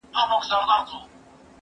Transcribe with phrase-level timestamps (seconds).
[0.03, 1.03] زه کولای سم شګه پاک کړم؟!